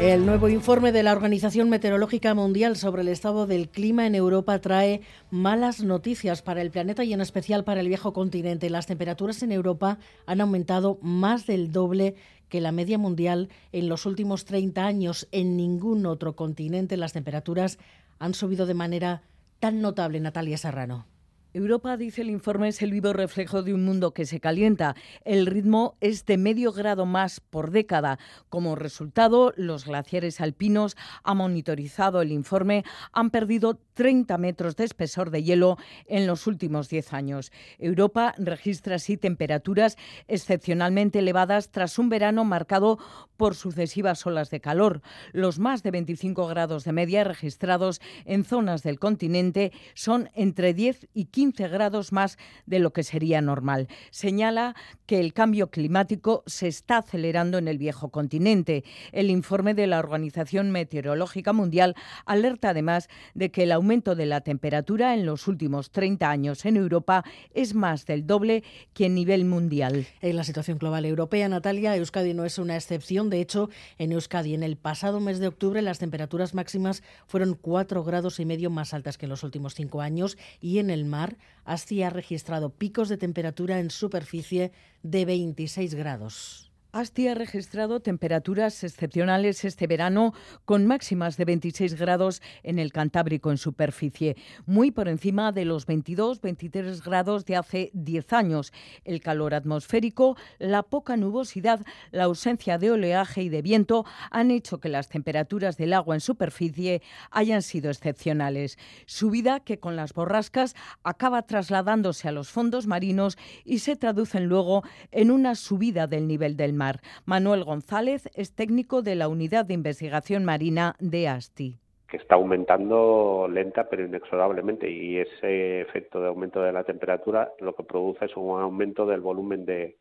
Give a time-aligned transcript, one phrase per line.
[0.00, 4.60] El nuevo informe de la Organización Meteorológica Mundial sobre el estado del clima en Europa
[4.60, 8.68] trae malas noticias para el planeta y en especial para el viejo continente.
[8.68, 12.14] Las temperaturas en Europa han aumentado más del doble
[12.50, 15.28] que la media mundial en los últimos 30 años.
[15.32, 17.78] En ningún otro continente las temperaturas
[18.18, 19.22] han subido de manera
[19.60, 21.06] tan notable, Natalia Serrano.
[21.56, 24.94] Europa, dice el informe, es el vivo reflejo de un mundo que se calienta.
[25.24, 28.18] El ritmo es de medio grado más por década.
[28.50, 35.30] Como resultado, los glaciares alpinos, ha monitorizado el informe, han perdido 30 metros de espesor
[35.30, 37.50] de hielo en los últimos 10 años.
[37.78, 39.96] Europa registra así temperaturas
[40.28, 42.98] excepcionalmente elevadas tras un verano marcado
[43.38, 45.00] por sucesivas olas de calor.
[45.32, 51.08] Los más de 25 grados de media registrados en zonas del continente son entre 10
[51.14, 53.86] y 15 15 grados más de lo que sería normal.
[54.10, 54.74] Señala
[55.06, 58.82] que el cambio climático se está acelerando en el viejo continente.
[59.12, 61.94] El informe de la Organización Meteorológica Mundial
[62.24, 66.76] alerta además de que el aumento de la temperatura en los últimos 30 años en
[66.76, 70.04] Europa es más del doble que en nivel mundial.
[70.22, 73.30] En la situación global europea, Natalia, Euskadi no es una excepción.
[73.30, 78.02] De hecho, en Euskadi en el pasado mes de octubre las temperaturas máximas fueron 4
[78.02, 81.35] grados y medio más altas que en los últimos cinco años y en el mar
[81.64, 86.65] Asti ha registrado picos de temperatura en superficie de 26 grados.
[86.96, 90.32] Asti ha registrado temperaturas excepcionales este verano
[90.64, 95.86] con máximas de 26 grados en el Cantábrico en superficie, muy por encima de los
[95.86, 98.72] 22-23 grados de hace 10 años.
[99.04, 104.80] El calor atmosférico, la poca nubosidad, la ausencia de oleaje y de viento han hecho
[104.80, 108.78] que las temperaturas del agua en superficie hayan sido excepcionales.
[109.04, 114.82] Subida que con las borrascas acaba trasladándose a los fondos marinos y se traducen luego
[115.12, 116.85] en una subida del nivel del mar.
[117.24, 121.76] Manuel González es técnico de la Unidad de Investigación Marina de ASTI
[122.08, 127.74] que está aumentando lenta pero inexorablemente y ese efecto de aumento de la temperatura lo
[127.74, 129.96] que produce es un aumento del volumen de,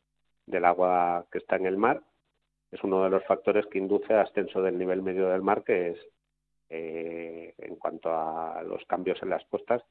[0.46, 2.02] del agua que está en el mar.
[2.72, 5.92] Es uno de los factores que induce a ascenso del nivel medio del mar, que
[5.92, 5.98] es,
[6.70, 9.82] eh, en cuanto a los cambios en las costas,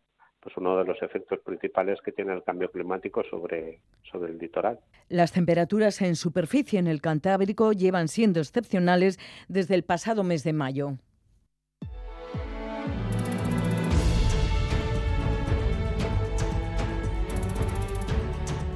[0.45, 3.81] pues uno de los efectos principales que tiene el cambio climático sobre,
[4.13, 4.79] sobre el litoral.
[5.09, 9.19] Las temperaturas en superficie en el Cantábrico llevan siendo excepcionales
[9.49, 10.99] desde el pasado mes de mayo.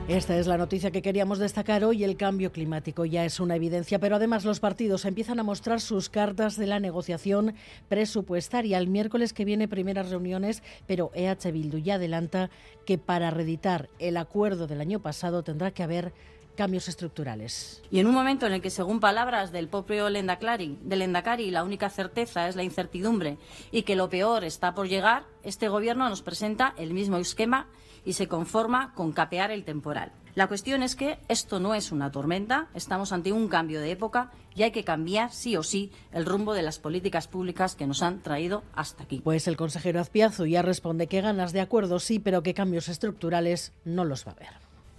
[0.09, 2.03] Esta es la noticia que queríamos destacar hoy.
[2.03, 6.09] El cambio climático ya es una evidencia, pero además los partidos empiezan a mostrar sus
[6.09, 7.55] cartas de la negociación
[7.91, 8.79] presupuestaria.
[8.79, 12.49] El miércoles que viene primeras reuniones, pero EH Bildu ya adelanta
[12.87, 16.15] que para reeditar el acuerdo del año pasado tendrá que haber
[16.57, 17.83] cambios estructurales.
[17.91, 21.13] Y en un momento en el que, según palabras del propio Lendakari, del
[21.53, 23.37] la única certeza es la incertidumbre
[23.71, 27.69] y que lo peor está por llegar, este Gobierno nos presenta el mismo esquema
[28.05, 30.13] y se conforma con capear el temporal.
[30.35, 34.31] La cuestión es que esto no es una tormenta, estamos ante un cambio de época
[34.55, 38.03] y hay que cambiar sí o sí el rumbo de las políticas públicas que nos
[38.03, 39.21] han traído hasta aquí.
[39.25, 43.73] Pues el consejero Azpiazu ya responde que ganas de acuerdo sí, pero que cambios estructurales
[43.85, 44.49] no los va a haber.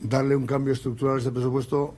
[0.02, 1.96] Darle un cambio estructural a este presupuesto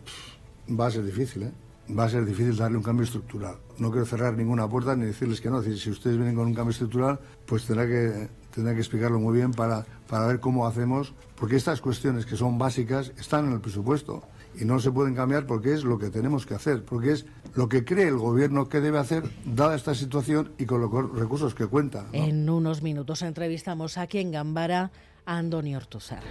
[0.69, 1.51] va a ser difícil, ¿eh?
[1.89, 3.55] Va a ser difícil darle un cambio estructural.
[3.77, 5.61] No quiero cerrar ninguna puerta ni decirles que no.
[5.61, 9.51] si ustedes vienen con un cambio estructural, pues tendrá que, tendrá que explicarlo muy bien
[9.51, 14.23] para, para ver cómo hacemos, porque estas cuestiones que son básicas están en el presupuesto
[14.59, 17.25] y no se pueden cambiar porque es lo que tenemos que hacer, porque es
[17.55, 21.55] lo que cree el gobierno que debe hacer dada esta situación y con los recursos
[21.55, 22.05] que cuenta.
[22.11, 24.91] En unos minutos entrevistamos aquí en Gambara
[25.25, 26.21] a Antonio Ortuzar.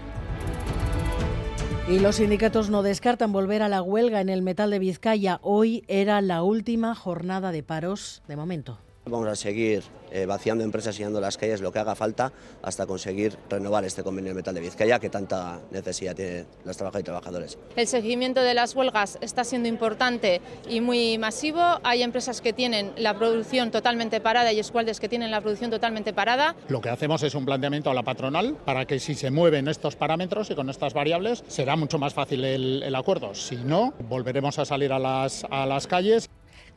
[1.90, 5.40] Y los sindicatos no descartan volver a la huelga en el metal de Vizcaya.
[5.42, 8.78] Hoy era la última jornada de paros de momento.
[9.10, 9.82] Vamos a seguir
[10.12, 14.04] eh, vaciando empresas y yendo las calles lo que haga falta hasta conseguir renovar este
[14.04, 17.58] convenio de metal de Vizcaya que tanta necesidad tienen las trabajadoras y trabajadores.
[17.74, 21.60] El seguimiento de las huelgas está siendo importante y muy masivo.
[21.82, 26.12] Hay empresas que tienen la producción totalmente parada y escualdes que tienen la producción totalmente
[26.12, 26.54] parada.
[26.68, 29.96] Lo que hacemos es un planteamiento a la patronal para que si se mueven estos
[29.96, 33.34] parámetros y con estas variables será mucho más fácil el, el acuerdo.
[33.34, 36.30] Si no, volveremos a salir a las, a las calles.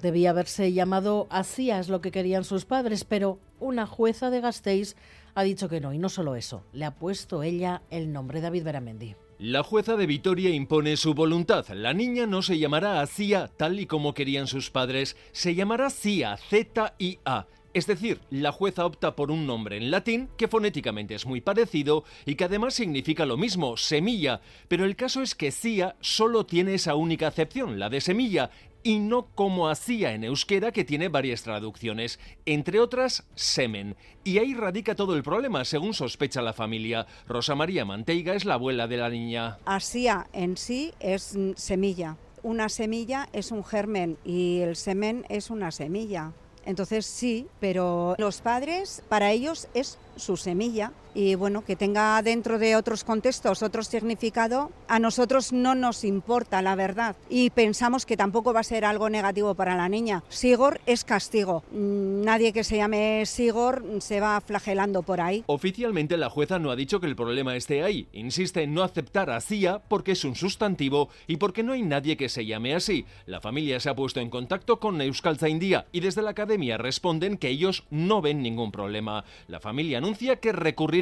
[0.04, 4.98] Debía haberse llamado Hacía es lo que querían sus padres, pero una jueza de Gasteiz
[5.34, 8.66] ha dicho que no, y no solo eso, le ha puesto ella el nombre David
[8.66, 9.16] Beramendi.
[9.40, 11.70] La jueza de Vitoria impone su voluntad.
[11.70, 16.36] La niña no se llamará Asia tal y como querían sus padres, se llamará Cia,
[16.36, 17.48] Z-I-A.
[17.74, 22.04] Es decir, la jueza opta por un nombre en latín que fonéticamente es muy parecido
[22.26, 26.76] y que además significa lo mismo, semilla, pero el caso es que Cia solo tiene
[26.76, 28.52] esa única acepción, la de semilla,
[28.84, 33.96] y no como hacía en euskera que tiene varias traducciones, entre otras semen.
[34.24, 37.08] Y ahí radica todo el problema, según sospecha la familia.
[37.28, 39.58] Rosa María Manteiga es la abuela de la niña.
[39.66, 42.18] Asía en sí es semilla.
[42.44, 46.34] Una semilla es un germen y el semen es una semilla.
[46.66, 52.60] Entonces sí, pero los padres, para ellos es su semilla y bueno, que tenga dentro
[52.60, 58.18] de otros contextos otro significado, a nosotros no nos importa, la verdad, y pensamos que
[58.18, 60.24] tampoco va a ser algo negativo para la niña.
[60.30, 61.64] Sigor es castigo.
[61.72, 65.44] Mm, nadie que se llame Sigor se va flagelando por ahí.
[65.48, 68.08] Oficialmente la jueza no ha dicho que el problema esté ahí.
[68.14, 72.18] Insiste en no aceptar a CIA porque es un sustantivo y porque no hay nadie
[72.18, 73.06] que se llame así.
[73.26, 75.02] La familia se ha puesto en contacto con
[75.48, 79.26] India y desde la academia responden que ellos no ven ningún problema.
[79.48, 80.52] La familia anuncia que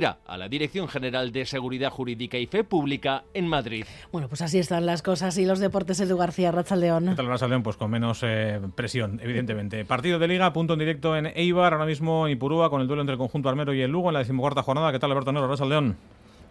[0.02, 3.86] recurrirá a la Dirección General de Seguridad Jurídica y Fe Pública en Madrid.
[4.12, 7.10] Bueno, pues así están las cosas y los deportes Edu García, Rachaldeón.
[7.10, 7.64] ¿Qué tal, Rachaldeón?
[7.64, 9.86] Pues con menos eh, presión, evidentemente.
[9.86, 13.02] Partido de Liga, punto en directo en Eibar, ahora mismo en Ipurúa, con el duelo
[13.02, 14.92] entre el conjunto armero y el Lugo en la decimocuarta jornada.
[14.92, 15.98] ¿Qué tal, Alberto Nero, Rachaldeón?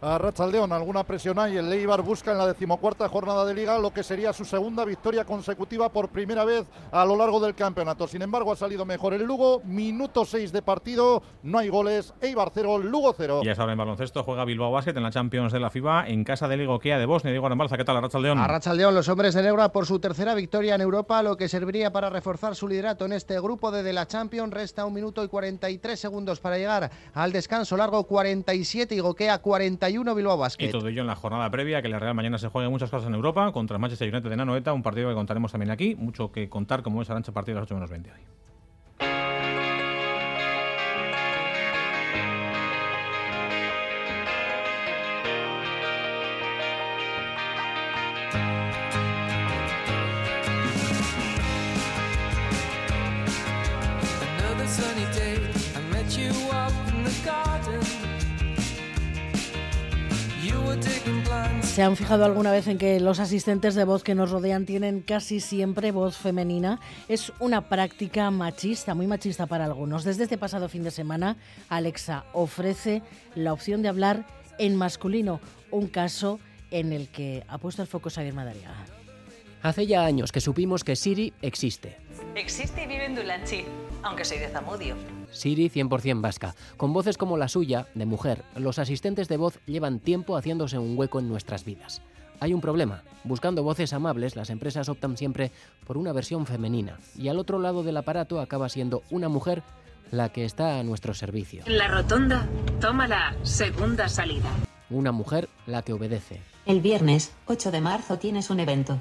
[0.03, 0.73] A Rachaldeón.
[0.73, 1.57] Alguna presión hay.
[1.57, 5.25] El Leibar busca en la decimocuarta jornada de liga lo que sería su segunda victoria
[5.25, 8.09] consecutiva por primera vez a lo largo del campeonato.
[8.09, 9.61] Sin embargo, ha salido mejor el Lugo.
[9.65, 11.23] Minuto 6 de partido.
[11.43, 12.15] No hay goles.
[12.21, 13.41] Eibar 0, Lugo 0.
[13.43, 14.23] Y es ahora en baloncesto.
[14.23, 17.33] Juega Bilbao Basket en la Champions de la FIBA en casa del Ligoquea de Bosnia.
[17.33, 18.39] Diego Arambalza, ¿qué tal, a Rachaldeón?
[18.39, 21.93] A Rachaldeón, los hombres de Negra por su tercera victoria en Europa, lo que serviría
[21.93, 24.53] para reforzar su liderato en este grupo de, de la Champions.
[24.53, 28.05] Resta un minuto y 43 segundos para llegar al descanso largo.
[28.05, 29.41] 47 Igoquea,
[29.91, 32.69] 41 Bilbao Basket todo ello en la jornada previa, que la Real mañana se juegue
[32.69, 35.71] muchas cosas en Europa contra el Manchester United de Nanoeta, un partido que contaremos también
[35.71, 35.97] aquí.
[35.97, 38.40] Mucho que contar, como es Arancha, a partir de las 8 menos 20 hoy.
[61.63, 65.01] ¿Se han fijado alguna vez en que los asistentes de voz que nos rodean tienen
[65.01, 66.81] casi siempre voz femenina?
[67.09, 70.05] Es una práctica machista, muy machista para algunos.
[70.05, 71.37] Desde este pasado fin de semana,
[71.69, 73.03] Alexa ofrece
[73.35, 74.27] la opción de hablar
[74.59, 75.41] en masculino,
[75.71, 76.39] un caso
[76.71, 78.85] en el que ha puesto el foco Xavier Madariaga.
[79.63, 81.97] Hace ya años que supimos que Siri existe.
[82.35, 83.65] Existe y vive en Dulanchi,
[84.03, 84.97] aunque soy de Zamudio.
[85.31, 86.55] Siri 100% vasca.
[86.77, 90.99] Con voces como la suya, de mujer, los asistentes de voz llevan tiempo haciéndose un
[90.99, 92.03] hueco en nuestras vidas.
[92.41, 93.03] Hay un problema.
[93.25, 95.53] Buscando voces amables, las empresas optan siempre
[95.87, 99.63] por una versión femenina y al otro lado del aparato acaba siendo una mujer
[100.11, 101.63] la que está a nuestro servicio.
[101.67, 102.49] La rotonda
[102.81, 104.49] toma la segunda salida.
[104.89, 106.41] Una mujer la que obedece.
[106.67, 108.99] El viernes 8 de marzo tienes un evento.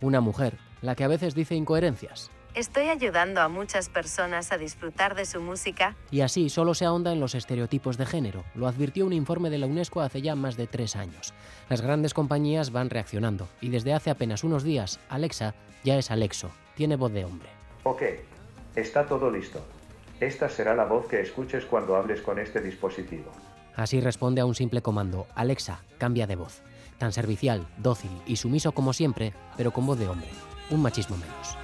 [0.00, 2.30] Una mujer la que a veces dice incoherencias.
[2.54, 5.96] Estoy ayudando a muchas personas a disfrutar de su música.
[6.12, 9.58] Y así solo se ahonda en los estereotipos de género, lo advirtió un informe de
[9.58, 11.34] la UNESCO hace ya más de tres años.
[11.68, 16.52] Las grandes compañías van reaccionando y desde hace apenas unos días Alexa ya es Alexo,
[16.76, 17.48] tiene voz de hombre.
[17.82, 18.02] Ok,
[18.76, 19.60] está todo listo.
[20.20, 23.32] Esta será la voz que escuches cuando hables con este dispositivo.
[23.74, 26.62] Así responde a un simple comando, Alexa, cambia de voz.
[26.98, 30.28] Tan servicial, dócil y sumiso como siempre, pero con voz de hombre.
[30.70, 31.63] Un machismo menos.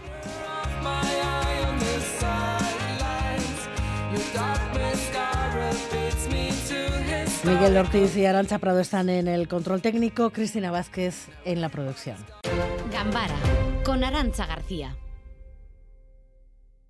[7.44, 12.16] Miguel Ortiz y Arancha Prado están en el control técnico, Cristina Vázquez en la producción.
[12.92, 13.36] Gambara,
[13.84, 14.94] con Arancha García.